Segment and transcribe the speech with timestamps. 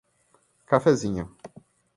[0.65, 1.29] Cafézinho